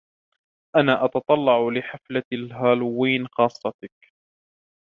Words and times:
أنا 0.75 1.05
أتتطلع 1.05 1.67
لحفلة 1.77 2.23
الهالووين 2.33 3.27
خاصتك. 3.27 4.13